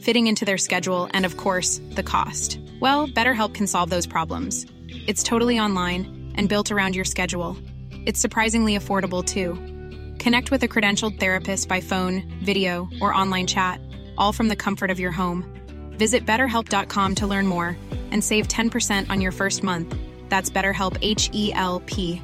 [0.00, 2.60] fitting into their schedule, and of course, the cost.
[2.80, 4.66] Well, BetterHelp can solve those problems.
[4.88, 7.56] It's totally online and built around your schedule.
[8.06, 9.54] It's surprisingly affordable too.
[10.22, 13.80] Connect with a credentialed therapist by phone, video, or online chat,
[14.16, 15.44] all from the comfort of your home.
[15.92, 17.76] Visit betterhelp.com to learn more
[18.10, 19.94] and save 10% on your first month.
[20.28, 22.22] That's BetterHelp H E L P.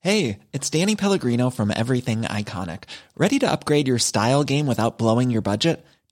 [0.00, 2.84] Hey, it's Danny Pellegrino from Everything Iconic.
[3.16, 5.82] Ready to upgrade your style game without blowing your budget?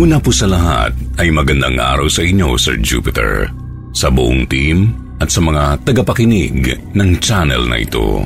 [0.00, 3.52] Una po sa lahat ay magandang araw sa inyo, Sir Jupiter,
[3.92, 8.24] sa buong team at sa mga tagapakinig ng channel na ito.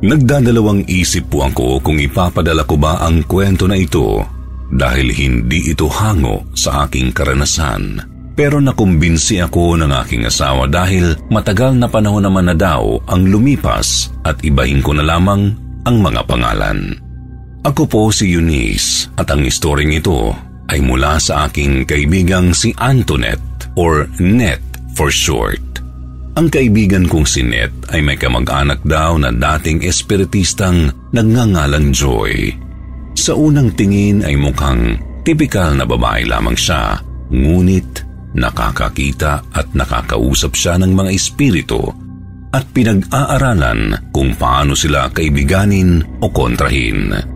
[0.00, 4.24] Nagdadalawang isip po ako kung ipapadala ko ba ang kwento na ito
[4.72, 8.00] dahil hindi ito hango sa aking karanasan.
[8.32, 14.16] Pero nakumbinsi ako ng aking asawa dahil matagal na panahon naman na daw ang lumipas
[14.24, 15.52] at ibahin ko na lamang
[15.84, 16.96] ang mga pangalan.
[17.68, 23.70] Ako po si Eunice at ang istoring ito ay mula sa aking kaibigang si Antoinette
[23.78, 24.62] or Net
[24.96, 25.62] for short.
[26.36, 32.52] Ang kaibigan kong si Net ay may kamag-anak daw na dating espiritistang nagngangalang Joy.
[33.16, 37.00] Sa unang tingin ay mukhang tipikal na babae lamang siya,
[37.32, 38.04] ngunit
[38.36, 41.80] nakakakita at nakakausap siya ng mga espiritu
[42.52, 47.35] at pinag-aaralan kung paano sila kaibiganin o kontrahin.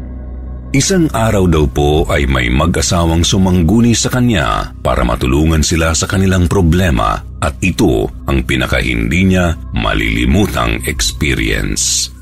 [0.70, 6.46] Isang araw daw po ay may mag-asawang sumangguni sa kanya para matulungan sila sa kanilang
[6.46, 12.14] problema at ito ang pinakahindi niya malilimutang experience.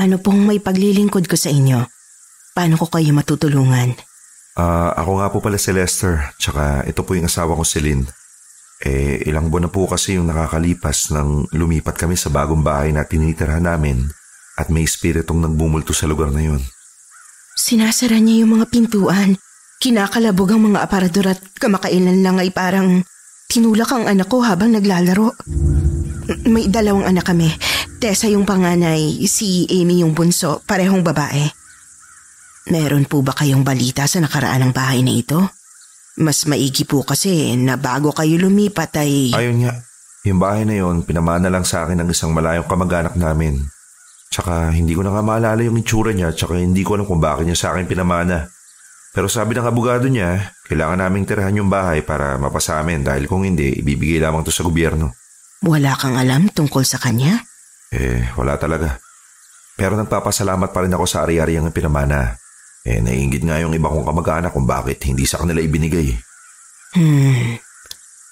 [0.00, 1.84] Ano pong may paglilingkod ko sa inyo?
[2.56, 4.00] Paano ko kayo matutulungan?
[4.56, 8.08] Ah, ako nga po pala si Lester, tsaka ito po yung asawa ko si Lynn.
[8.80, 13.04] Eh, ilang buwan na po kasi yung nakakalipas nang lumipat kami sa bagong bahay na
[13.04, 14.08] tinitirhan namin
[14.58, 16.62] at may espiritong nagbumulto sa lugar na yun.
[17.54, 19.36] Sinasara niya yung mga pintuan.
[19.80, 23.04] Kinakalabog ang mga aparador at kamakailan lang ay parang
[23.48, 25.34] tinulak ang anak ko habang naglalaro.
[26.46, 27.50] May dalawang anak kami.
[28.00, 31.52] Tessa yung panganay, si Amy yung bunso, parehong babae.
[32.70, 35.40] Meron po ba kayong balita sa nakaraan ng bahay na ito?
[36.20, 39.32] Mas maigi po kasi na bago kayo lumipat ay...
[39.32, 39.72] Ayun nga,
[40.28, 43.64] yung bahay na yon pinamana lang sa akin ng isang malayong kamag-anak namin.
[44.30, 47.50] Tsaka hindi ko na nga maalala yung itsura niya tsaka hindi ko alam kung bakit
[47.50, 48.46] niya sa akin pinamana.
[49.10, 53.82] Pero sabi ng abogado niya, kailangan naming tirahan yung bahay para mapasamin dahil kung hindi,
[53.82, 55.18] ibibigay lamang to sa gobyerno.
[55.66, 57.42] Wala kang alam tungkol sa kanya?
[57.90, 59.02] Eh, wala talaga.
[59.74, 62.38] Pero nagpapasalamat pa rin ako sa ari-ari ang pinamana.
[62.86, 66.14] Eh, naiingit nga yung iba kong kamag-anak kung bakit hindi sa kanila ibinigay.
[66.94, 67.58] Hmm,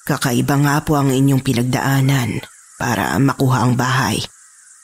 [0.06, 2.38] kakaiba nga po ang inyong pinagdaanan
[2.78, 4.22] para makuha ang bahay.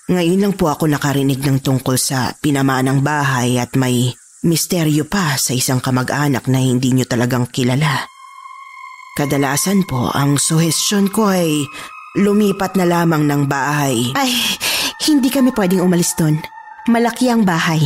[0.04, 4.12] Ngayon lang po ako nakarinig ng tungkol sa pinamanang bahay at may
[4.44, 8.04] misteryo pa sa isang kamag-anak na hindi nyo talagang kilala.
[9.16, 11.64] Kadalasan po ang suhestyon ko ay
[12.20, 14.12] lumipat na lamang ng bahay.
[14.12, 14.36] Ay,
[15.08, 16.36] hindi kami pwedeng umalis doon.
[16.84, 17.80] Malaki ang bahay.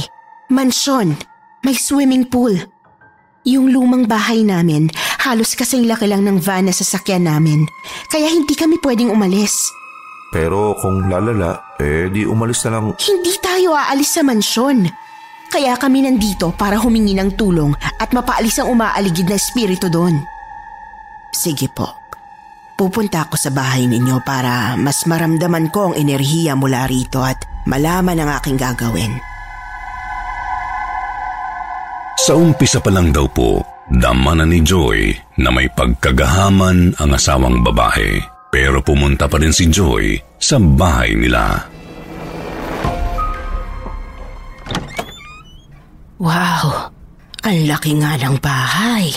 [0.50, 1.14] Mansyon.
[1.62, 2.58] May swimming pool.
[3.46, 4.90] Yung lumang bahay namin,
[5.22, 7.62] halos kasing laki lang ng van na sasakyan namin.
[8.10, 9.70] Kaya hindi kami pwedeng umalis.
[10.34, 12.94] Pero kung lalala, eh di umalis na lang.
[12.98, 14.90] Hindi tayo aalis sa mansyon.
[15.48, 20.20] Kaya kami nandito para humingi ng tulong at mapaalis ang umaaligid na espiritu doon.
[21.32, 21.88] Sige po.
[22.78, 28.22] Pupunta ako sa bahay ninyo para mas maramdaman ko ang enerhiya mula rito at malaman
[28.22, 29.18] ang aking gagawin.
[32.22, 37.64] Sa umpisa pa lang daw po, dama na ni Joy na may pagkagahaman ang asawang
[37.64, 38.37] babae.
[38.48, 41.68] Pero pumunta pa rin si Joy sa bahay nila.
[46.18, 46.90] Wow!
[47.44, 49.12] Ang laki nga ng bahay.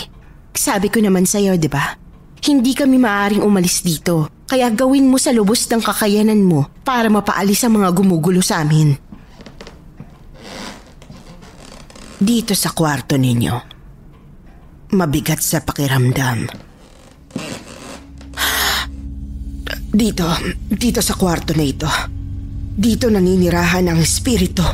[0.52, 1.96] Sabi ko naman sa'yo, di ba?
[2.42, 4.30] Hindi kami maaaring umalis dito.
[4.46, 8.92] Kaya gawin mo sa lubos ng kakayanan mo para mapaalis ang mga gumugulo sa amin.
[12.22, 13.54] Dito sa kwarto ninyo.
[14.92, 16.71] Mabigat sa pakiramdam.
[19.92, 20.24] Dito,
[20.72, 21.90] dito sa kwarto na ito.
[22.72, 24.64] Dito naninirahan ang espiritu.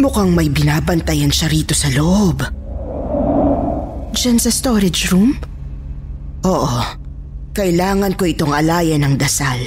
[0.00, 2.40] Mukhang may binabantayan siya rito sa loob.
[4.16, 5.36] Diyan sa storage room?
[6.48, 6.80] Oo.
[7.52, 9.60] Kailangan ko itong alayan ng dasal.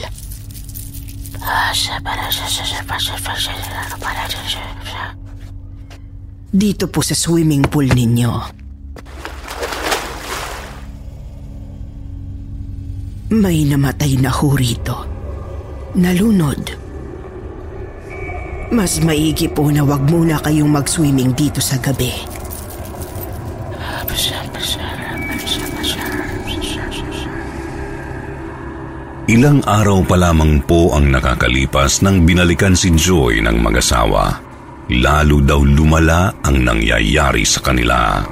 [6.50, 8.56] Dito po sa swimming pool ninyo.
[13.27, 15.03] May namatay na ho rito.
[16.00, 16.63] Nalunod.
[18.71, 22.07] Mas maigi po na wag muna kayong mag-swimming dito sa gabi.
[29.27, 34.39] Ilang araw pa lamang po ang nakakalipas nang binalikan si Joy ng mag-asawa.
[35.03, 38.24] Lalo daw lumala ang nangyayari sa kanila.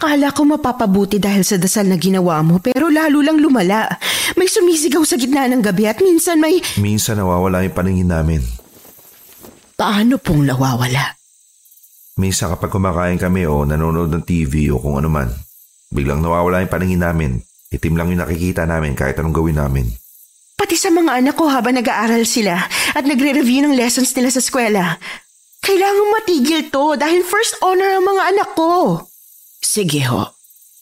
[0.00, 3.84] Akala ko mapapabuti dahil sa dasal na ginawa mo pero lalo lang lumala.
[4.32, 6.56] May sumisigaw sa gitna ng gabi at minsan may...
[6.80, 8.40] Minsan nawawala yung paningin namin.
[9.76, 11.20] Paano pong nawawala?
[12.16, 15.28] Minsan kapag kumakain kami o nanonood ng TV o kung ano man,
[15.92, 17.36] biglang nawawala yung paningin namin.
[17.68, 19.84] Itim lang yung nakikita namin kahit anong gawin namin.
[20.56, 22.56] Pati sa mga anak ko habang nag-aaral sila
[22.96, 24.96] at nagre-review ng lessons nila sa eskwela.
[25.60, 29.04] Kailangan matigil to dahil first honor ang mga anak ko.
[29.70, 30.26] Sige ho.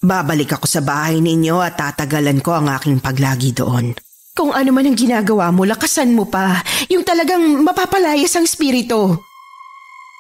[0.01, 3.93] Babalik ako sa bahay ninyo at tatagalan ko ang aking paglagi doon.
[4.33, 6.65] Kung ano man ang ginagawa mo, lakasan mo pa.
[6.89, 9.29] Yung talagang mapapalayas ang spirito.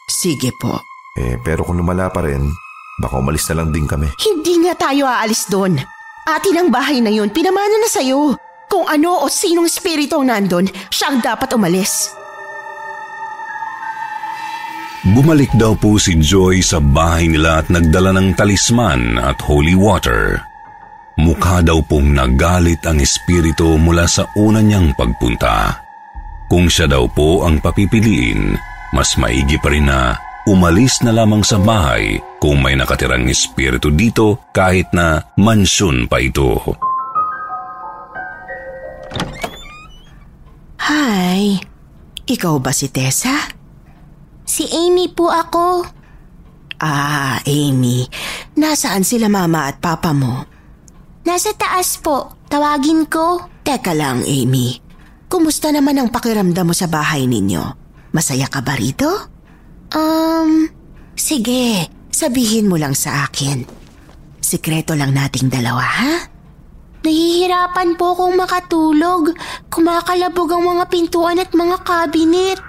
[0.04, 0.84] Sige po.
[1.16, 2.44] Eh, pero kung lumala pa rin,
[3.00, 4.12] baka umalis na lang din kami.
[4.20, 5.80] Hindi nga tayo aalis doon.
[6.28, 8.36] Atin ang bahay na yun, pinamana na sa'yo.
[8.68, 12.12] Kung ano o sinong spirito ang nandun, siya ang dapat umalis.
[15.06, 20.42] Bumalik daw po si Joy sa bahay nila at nagdala ng talisman at holy water.
[21.22, 25.78] Mukha daw pong nagalit ang espiritu mula sa una niyang pagpunta.
[26.50, 28.58] Kung siya daw po ang papipiliin,
[28.90, 30.18] mas maigi pa rin na
[30.48, 36.56] umalis na lamang sa bahay kung may nakatirang espiritu dito kahit na mansyon pa ito.
[40.88, 41.60] Hi,
[42.24, 43.57] ikaw ba si Tessa?
[44.48, 45.84] Si Amy po ako.
[46.80, 48.08] Ah, Amy.
[48.56, 50.48] Nasaan sila mama at papa mo?
[51.28, 52.32] Nasa taas po.
[52.48, 53.44] Tawagin ko.
[53.60, 54.80] Teka lang, Amy.
[55.28, 57.60] Kumusta naman ang pakiramdam mo sa bahay ninyo?
[58.16, 59.28] Masaya ka ba rito?
[59.92, 60.64] Um,
[61.12, 63.68] Sige, sabihin mo lang sa akin.
[64.40, 66.14] Sikreto lang nating dalawa, ha?
[67.08, 69.32] nahihirapan po akong makatulog.
[69.72, 72.60] Kumakalabog ang mga pintuan at mga kabinet.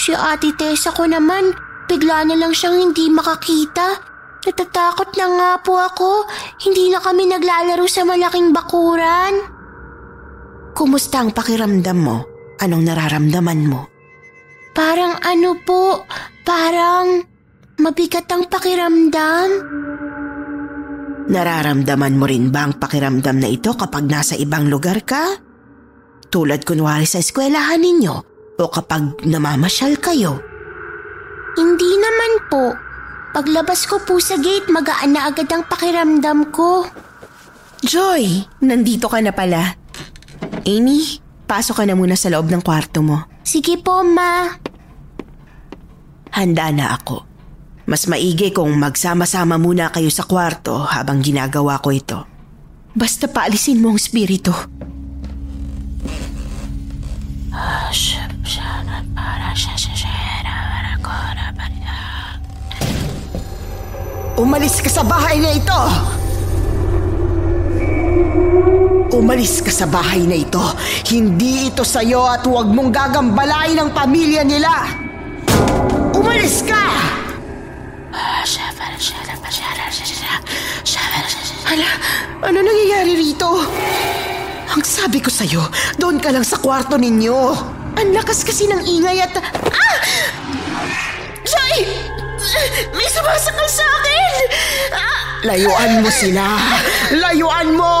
[0.00, 1.52] Si Ate Tessa ko naman,
[1.84, 4.00] bigla na lang siyang hindi makakita.
[4.48, 6.24] Natatakot na nga po ako.
[6.64, 9.44] Hindi na kami naglalaro sa malaking bakuran.
[10.72, 12.24] Kumusta ang pakiramdam mo?
[12.64, 13.92] Anong nararamdaman mo?
[14.72, 16.08] Parang ano po,
[16.48, 17.20] parang
[17.76, 19.48] mabigat ang pakiramdam.
[21.28, 25.36] Nararamdaman mo rin ba ang pakiramdam na ito kapag nasa ibang lugar ka?
[26.32, 28.29] Tulad kunwari sa eskwelahan ninyo
[28.60, 30.44] o kapag namamasyal kayo.
[31.56, 32.64] Hindi naman po.
[33.30, 36.84] Paglabas ko po sa gate, magaan na agad ang pakiramdam ko.
[37.80, 39.78] Joy, nandito ka na pala.
[40.68, 43.24] Amy, pasok ka na muna sa loob ng kwarto mo.
[43.40, 44.52] Sige po, ma.
[46.36, 47.24] Handa na ako.
[47.90, 52.18] Mas maigi kung magsama-sama muna kayo sa kwarto habang ginagawa ko ito.
[52.94, 54.54] Basta paalisin mo ang spirito.
[64.40, 65.82] Umalis ka sa bahay na ito!
[69.14, 70.64] Umalis ka sa bahay na ito.
[71.06, 74.90] Hindi ito sa'yo at huwag mong gagambalain ang pamilya nila.
[76.10, 76.84] Umalis ka!
[81.70, 81.90] Hala,
[82.42, 83.62] ano nangyayari rito?
[84.74, 85.62] Ang sabi ko sa'yo,
[86.02, 87.78] doon ka lang sa kwarto ninyo.
[87.98, 89.34] Ang lakas kasi ng ingay at...
[89.74, 89.96] Ah!
[91.42, 91.88] Jai!
[92.94, 94.44] May sumasakal sa akin!
[94.94, 95.20] Ah!
[95.46, 96.44] Layuan mo sila!
[97.10, 97.96] Layuan mo!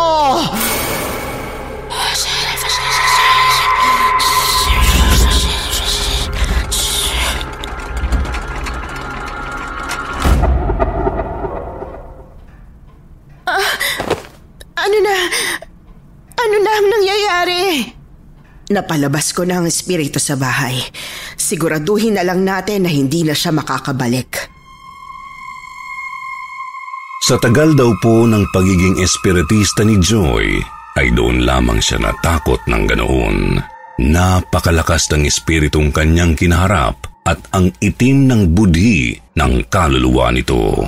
[13.50, 13.66] Ah,
[14.86, 15.16] ano na?
[16.38, 17.99] Ano na ang nangyayari?
[18.70, 20.78] Napalabas ko na ang espiritu sa bahay.
[21.34, 24.46] Siguraduhin na lang natin na hindi na siya makakabalik.
[27.26, 30.62] Sa tagal daw po ng pagiging espiritista ni Joy,
[31.02, 33.38] ay doon lamang siya natakot ng ganoon.
[34.06, 40.86] Napakalakas ng espiritong kanyang kinaharap at ang itim ng budhi ng kaluluwa nito.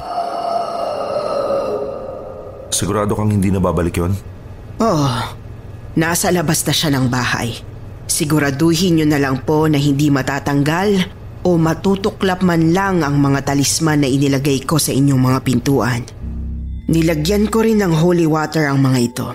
[2.71, 4.15] Sigurado kang hindi na babalik yon?
[4.79, 5.19] Oh,
[5.99, 7.72] nasa labas na siya ng bahay.
[8.13, 11.01] Siguraduhin niyo na lang po na hindi matatanggal
[11.49, 16.05] o matutuklap man lang ang mga talisman na inilagay ko sa inyong mga pintuan.
[16.93, 19.29] Nilagyan ko rin ng holy water ang mga ito.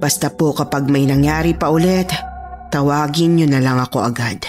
[0.00, 2.08] Basta po kapag may nangyari pa ulit,
[2.72, 4.48] tawagin niyo na lang ako agad.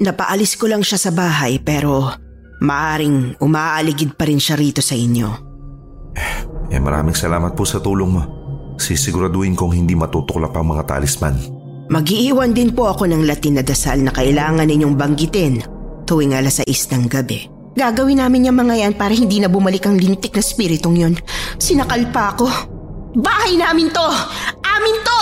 [0.00, 2.08] Napaalis ko lang siya sa bahay pero
[2.64, 5.28] maaring umaaligid pa rin siya rito sa inyo.
[6.72, 8.22] Eh maraming salamat po sa tulong mo.
[8.80, 11.59] Sisiguraduhin kong hindi matutuklap ang mga talisman.
[11.90, 15.58] Magiiwan din po ako ng Latin na dasal na kailangan ninyong banggitin
[16.06, 17.50] tuwing alas 6 ng gabi.
[17.74, 21.14] Gagawin namin yung mga yan para hindi na bumalik ang lintik na spiritong yon.
[21.58, 22.46] Sinakal pa ako.
[23.18, 24.06] Bahay namin to!
[24.62, 25.20] Amin to!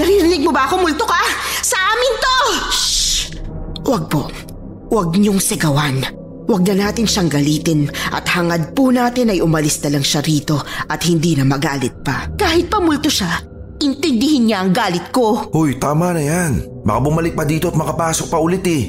[0.00, 1.20] Naririnig mo ba ako, multo ka?
[1.60, 2.36] Sa amin to!
[2.72, 3.36] Shh!
[3.84, 4.32] Huwag po.
[4.88, 6.00] Huwag niyong sigawan.
[6.48, 10.64] Huwag na natin siyang galitin at hangad po natin ay umalis na lang siya rito
[10.88, 12.32] at hindi na magalit pa.
[12.40, 15.50] Kahit pa multo siya, intindihin niya ang galit ko.
[15.50, 16.84] Hoy, tama na yan.
[16.84, 18.84] Baka bumalik pa dito at makapasok pa ulit eh.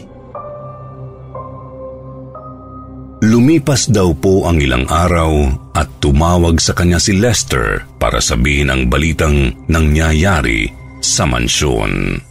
[3.25, 8.86] Lumipas daw po ang ilang araw at tumawag sa kanya si Lester para sabihin ang
[8.86, 10.70] balitang nangyayari
[11.01, 12.22] sa mansyon.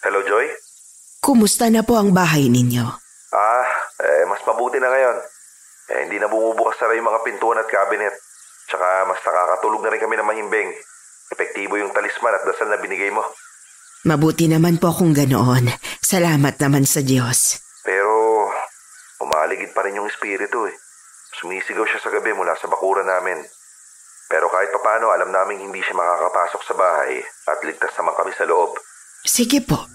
[0.00, 0.48] Hello, Joy?
[1.20, 2.86] Kumusta na po ang bahay ninyo?
[3.34, 3.68] Ah,
[4.00, 5.16] eh, mas mabuti na ngayon.
[5.86, 8.14] Eh, hindi na bumubukas na yung mga pintuan at cabinet.
[8.66, 10.70] Tsaka mas nakakatulog na rin kami ng mahimbing.
[11.30, 13.22] Epektibo yung talisman at dasal na binigay mo.
[14.06, 15.66] Mabuti naman po kung ganoon.
[15.98, 17.58] Salamat naman sa Diyos.
[17.82, 18.46] Pero,
[19.22, 20.74] umaligid pa rin yung espiritu eh.
[21.42, 23.42] Sumisigaw siya sa gabi mula sa bakura namin.
[24.26, 28.46] Pero kahit papano, alam naming hindi siya makakapasok sa bahay at ligtas naman kami sa
[28.46, 28.78] loob.
[29.26, 29.86] Sige po.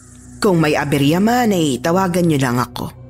[0.43, 3.00] Kung may aberya man ay tawagan niyo lang ako.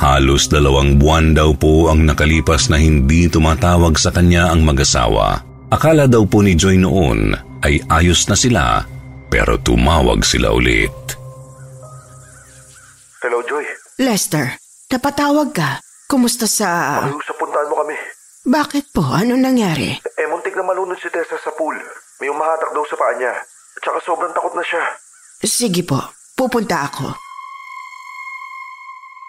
[0.00, 5.44] Halos dalawang buwan daw po ang nakalipas na hindi tumatawag sa kanya ang mag-asawa.
[5.68, 8.80] Akala daw po ni Joy noon ay ayos na sila
[9.28, 10.88] pero tumawag sila ulit.
[13.20, 13.68] Hello, Joy.
[14.00, 14.56] Lester,
[14.88, 15.84] napatawag ka.
[16.08, 17.04] Kumusta sa...
[17.04, 17.96] Pakiusap puntahan mo kami.
[18.48, 19.04] Bakit po?
[19.04, 20.00] Ano nangyari?
[20.00, 21.76] Eh, muntik na malunod si Tessa sa pool.
[22.24, 23.36] May umahatak daw sa paa niya.
[23.84, 24.80] Tsaka sobrang takot na siya.
[25.44, 26.00] Sige po,
[26.40, 27.29] pupunta ako.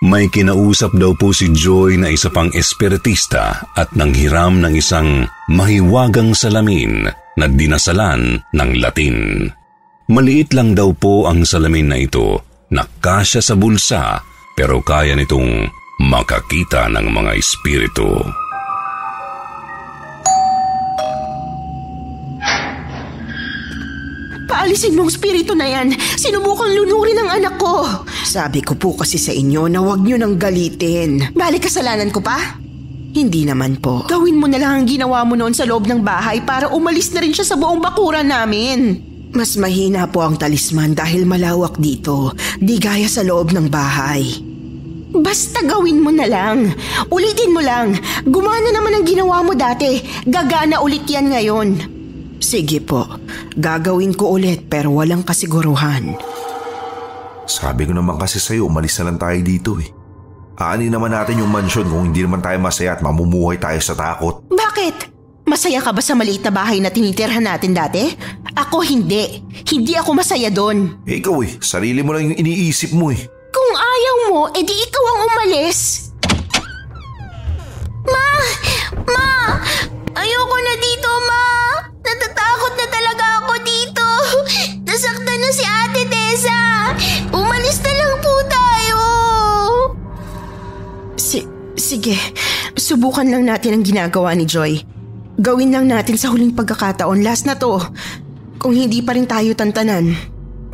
[0.01, 6.33] May kinausap daw po si Joy na isa pang espiritista at nanghiram ng isang mahiwagang
[6.33, 7.05] salamin
[7.37, 9.45] na dinasalan ng Latin.
[10.09, 12.41] Maliit lang daw po ang salamin na ito
[12.73, 12.81] na
[13.45, 14.25] sa bulsa
[14.57, 15.69] pero kaya nitong
[16.01, 18.09] makakita ng mga espiritu.
[24.71, 25.91] Paalisin mong spirito na yan.
[26.15, 27.83] Sinubukang lunurin ang anak ko.
[28.23, 31.35] Sabi ko po kasi sa inyo na huwag nyo nang galitin.
[31.35, 32.55] Balik kasalanan ko pa?
[33.11, 34.07] Hindi naman po.
[34.07, 37.19] Gawin mo na lang ang ginawa mo noon sa loob ng bahay para umalis na
[37.19, 38.95] rin siya sa buong bakuran namin.
[39.35, 44.23] Mas mahina po ang talisman dahil malawak dito, di gaya sa loob ng bahay.
[45.11, 46.71] Basta gawin mo na lang.
[47.11, 47.99] Ulitin mo lang.
[48.23, 49.99] Gumana naman ang ginawa mo dati.
[50.23, 51.99] Gagana ulit yan ngayon.
[52.41, 53.05] Sige po,
[53.55, 56.15] gagawin ko ulit pero walang kasiguruhan.
[57.49, 59.89] Sabi ko naman kasi sa'yo, umalis na lang tayo dito eh.
[60.61, 64.45] Aanin naman natin yung mansyon kung hindi naman tayo masaya at mamumuhay tayo sa takot.
[64.47, 65.09] Bakit?
[65.49, 68.07] Masaya ka ba sa maliit na bahay na tinitirhan natin dati?
[68.55, 69.41] Ako hindi.
[69.67, 71.03] Hindi ako masaya doon.
[71.03, 73.19] Eh ikaw eh, sarili mo lang yung iniisip mo eh.
[73.51, 76.10] Kung ayaw mo, edi ikaw ang umalis.
[87.31, 88.99] Umalis na lang po tayo.
[91.17, 91.43] Si
[91.79, 92.17] sige,
[92.77, 94.81] subukan lang natin ang ginagawa ni Joy.
[95.41, 97.25] Gawin lang natin sa huling pagkakataon.
[97.25, 97.81] Last na to.
[98.61, 100.13] Kung hindi pa rin tayo tantanan,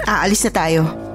[0.03, 1.06] aalis na tayo.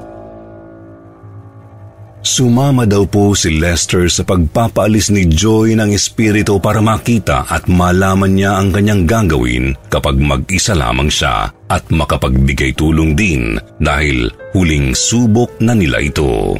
[2.22, 8.38] Sumama daw po si Lester sa pagpapaalis ni Joy ng espiritu para makita at malaman
[8.38, 15.58] niya ang kanyang gagawin kapag mag-isa lamang siya at makapagbigay tulong din dahil huling subok
[15.58, 16.54] na nila ito.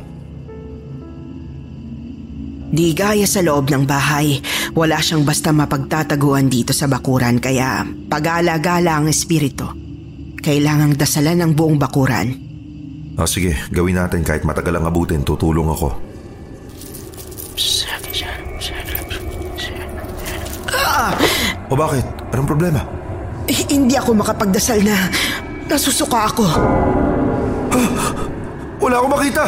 [2.75, 4.43] Di gaya sa loob ng bahay,
[4.75, 9.71] wala siyang basta mapagtataguan dito sa bakuran kaya pag-alagala ang espiritu.
[10.43, 12.52] Kailangang dasalan ng buong bakuran.
[13.13, 15.93] O sige, gawin natin kahit matagal ang abutin, tutulong ako.
[20.73, 21.13] Ah!
[21.69, 22.05] O bakit?
[22.33, 22.81] Anong problema?
[23.45, 24.97] Eh, hindi ako makapagdasal na
[25.69, 26.45] nasusuka ako.
[28.83, 29.45] Wala akong makita!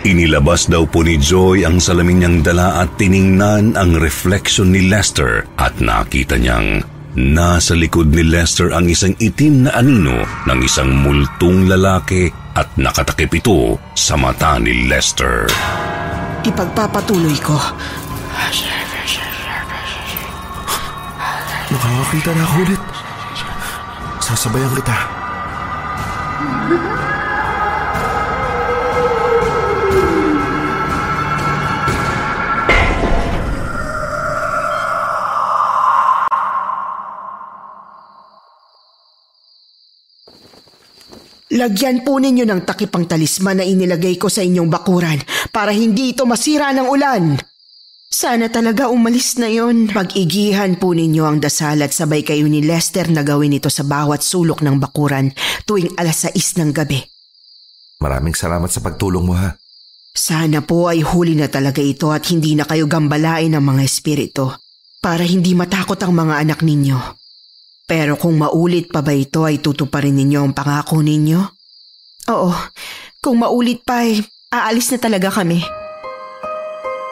[0.00, 5.44] Inilabas daw po ni Joy ang salamin niyang dala at tiningnan ang reflection ni Lester
[5.60, 6.80] at nakita niyang
[7.18, 13.30] nasa likod ni Lester ang isang itim na anino ng isang multong lalaki at nakatakip
[13.34, 15.50] ito sa mata ni Lester.
[16.46, 17.58] Ipagpapatuloy ko.
[21.70, 22.82] Nakakakita na ako ulit.
[24.18, 24.96] Sasabayan kita.
[41.60, 45.20] Lagyan po ninyo ng takipang talisman na inilagay ko sa inyong bakuran
[45.52, 47.36] para hindi ito masira ng ulan.
[48.08, 49.92] Sana talaga umalis na yon.
[49.92, 54.24] Pag-igihan po ninyo ang dasal at sabay kayo ni Lester na gawin ito sa bawat
[54.24, 55.36] sulok ng bakuran
[55.68, 57.04] tuwing alas 6 ng gabi.
[58.00, 59.52] Maraming salamat sa pagtulong mo ha.
[60.16, 64.48] Sana po ay huli na talaga ito at hindi na kayo gambalain ng mga espiritu
[65.04, 67.19] para hindi matakot ang mga anak ninyo.
[67.90, 71.42] Pero kung maulit pa ba ito ay tutuparin ninyo ang pangako ninyo?
[72.30, 72.54] Oo,
[73.18, 74.22] kung maulit pa ay
[74.54, 75.58] aalis na talaga kami.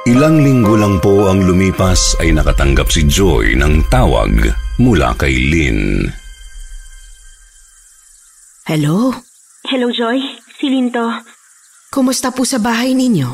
[0.07, 6.15] Ilang linggo lang po ang lumipas ay nakatanggap si Joy ng tawag mula kay Lynn.
[8.71, 9.11] Hello?
[9.67, 10.23] Hello, Joy.
[10.63, 11.11] Si Linto.
[11.91, 13.27] Kumusta po sa bahay ninyo?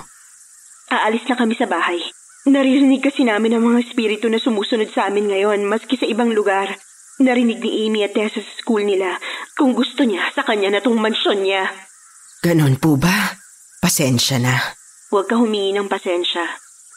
[0.89, 2.01] Aalis na kami sa bahay.
[2.49, 6.73] Naririnig kasi namin ang mga espiritu na sumusunod sa amin ngayon maski sa ibang lugar.
[7.23, 9.15] Narinig ni Amy at Tessa sa school nila.
[9.55, 11.71] Kung gusto niya, sa kanya na tong mansyon niya.
[12.43, 13.39] Ganon po ba?
[13.79, 14.59] Pasensya na.
[15.15, 16.43] Huwag ka humingi ng pasensya.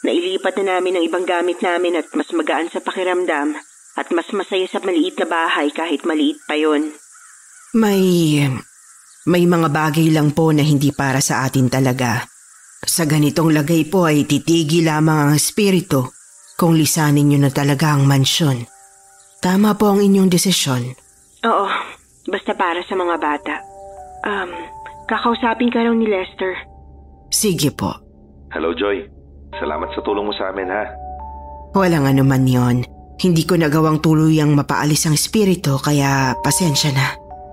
[0.02, 3.54] Nailipat na namin ang ibang gamit namin at mas magaan sa pakiramdam.
[3.94, 6.94] At mas masaya sa maliit na bahay kahit maliit pa yon.
[7.78, 8.42] May...
[9.28, 12.24] May mga bagay lang po na hindi para sa atin talaga.
[12.80, 16.10] Sa ganitong lagay po ay titigi lamang ang espiritu
[16.56, 18.77] kung lisanin niyo na talaga ang mansyon.
[19.38, 20.98] Tama po ang inyong desisyon.
[21.46, 21.66] Oo,
[22.26, 23.54] basta para sa mga bata.
[24.26, 24.50] Um,
[25.06, 26.58] kakausapin ka raw ni Lester.
[27.30, 27.94] Sige po.
[28.50, 29.06] Hello Joy.
[29.54, 30.84] Salamat sa tulong mo sa amin ha.
[31.78, 32.76] Walang anuman yon.
[33.18, 37.06] Hindi ko nagawang tuluyang mapaalis ang espiritu kaya pasensya na.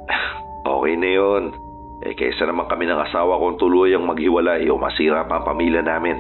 [0.65, 1.43] Okay na yun.
[2.05, 6.17] Eh kaysa naman kami ng asawa kong tuluyang maghiwalay o masira pa ang pamilya namin.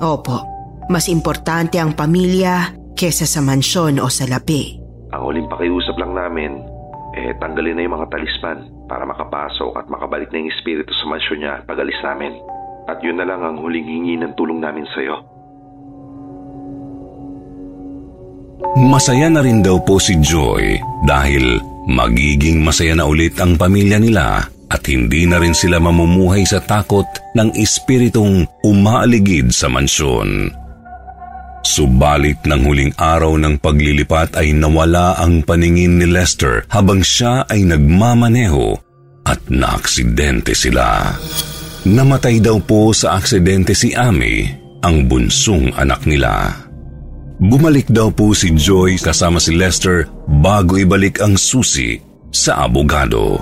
[0.00, 0.40] Opo,
[0.88, 4.81] mas importante ang pamilya kesa sa mansyon o sa lapi.
[5.12, 6.64] Ang huling pakiusap lang namin,
[7.12, 11.38] eh tanggalin na yung mga talisman para makapasok at makabalik na yung espiritu sa mansyon
[11.44, 12.32] niya pag alis namin.
[12.88, 15.16] At yun na lang ang huling hingi ng tulong namin sa'yo.
[18.72, 21.60] Masaya na rin daw po si Joy dahil
[21.92, 27.04] magiging masaya na ulit ang pamilya nila at hindi na rin sila mamumuhay sa takot
[27.36, 30.61] ng espiritong umaaligid sa mansyon.
[31.72, 37.64] Subalit ng huling araw ng paglilipat ay nawala ang paningin ni Lester habang siya ay
[37.64, 38.76] nagmamaneho
[39.24, 41.16] at naaksidente sila.
[41.88, 44.52] Namatay daw po sa aksidente si Amy,
[44.84, 46.52] ang bunsong anak nila.
[47.40, 51.96] Bumalik daw po si Joy kasama si Lester bago ibalik ang susi
[52.28, 53.40] sa abogado.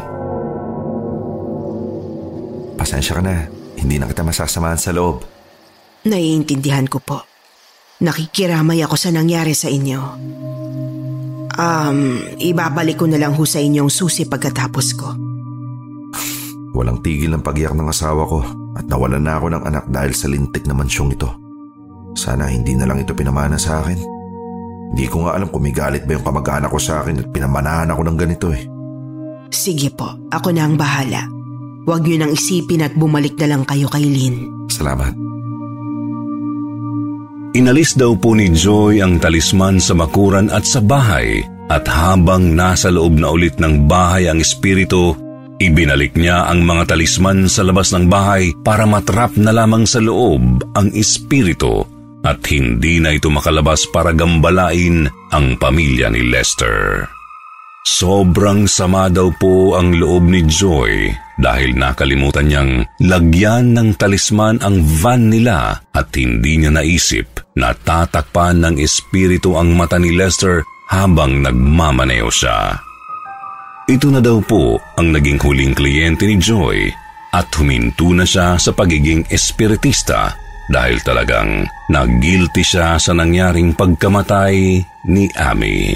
[2.79, 3.43] Pasensya ka na.
[3.75, 5.27] Hindi na kita masasamahan sa loob.
[6.07, 7.30] Naiintindihan ko po.
[8.01, 10.01] Nakikiramay ako sa nangyari sa inyo.
[11.61, 11.99] Um,
[12.41, 15.09] ibabalik ko na lang ho sa inyong susi pagkatapos ko.
[16.73, 18.41] Walang tigil ng pagyak ng asawa ko
[18.73, 21.29] at nawalan na ako ng anak dahil sa lintik na mansyong ito.
[22.17, 24.01] Sana hindi na lang ito pinamana sa akin.
[24.91, 27.93] Hindi ko nga alam kung may galit ba yung kamag-anak ko sa akin at pinamanahan
[27.93, 28.65] ako ng ganito eh.
[29.53, 31.29] Sige po, ako na ang bahala.
[31.85, 34.67] Huwag niyo nang isipin at bumalik na lang kayo kay Lynn.
[34.71, 35.13] Salamat.
[37.51, 42.95] Inalis daw po ni Joy ang talisman sa makuran at sa bahay at habang nasa
[42.95, 45.19] loob na ulit ng bahay ang espiritu,
[45.59, 50.63] ibinalik niya ang mga talisman sa labas ng bahay para matrap na lamang sa loob
[50.79, 51.83] ang espiritu
[52.23, 57.11] at hindi na ito makalabas para gambalain ang pamilya ni Lester.
[57.83, 61.11] Sobrang sama daw po ang loob ni Joy
[61.41, 68.65] dahil nakalimutan niyang lagyan ng talisman ang van nila at hindi niya naisip na tatakpan
[68.65, 72.81] ng espiritu ang mata ni Lester habang nagmamaneo siya.
[73.87, 76.89] Ito na daw po ang naging huling kliyente ni Joy
[77.31, 80.35] at huminto na siya sa pagiging espiritista
[80.71, 85.91] dahil talagang nagguilty siya sa nangyaring pagkamatay ni Amy.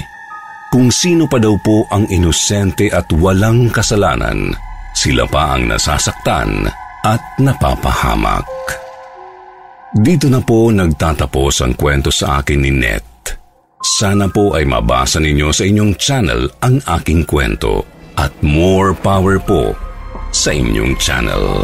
[0.67, 4.51] Kung sino pa daw po ang inosente at walang kasalanan,
[4.91, 6.67] sila pa ang nasasaktan
[7.07, 8.43] at napapahamak.
[9.95, 13.31] Dito na po nagtatapos ang kwento sa akin ni Net.
[13.79, 17.87] Sana po ay mabasa ninyo sa inyong channel ang aking kwento
[18.19, 19.71] at more power po
[20.35, 21.63] sa inyong channel.